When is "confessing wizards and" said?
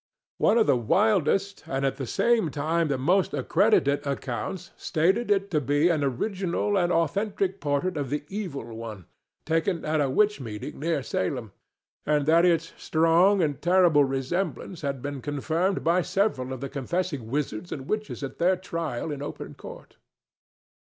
16.69-17.87